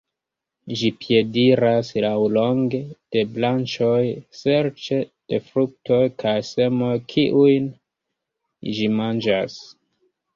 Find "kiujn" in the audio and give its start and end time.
7.13-7.69